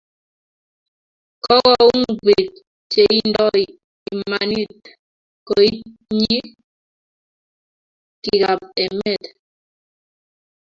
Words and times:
Kogouny 1.45 2.03
biik 2.25 2.51
cheindoi 2.91 3.63
imanit 4.13 4.83
koityi 5.47 6.37
bikap 8.21 8.61
emet 8.83 9.23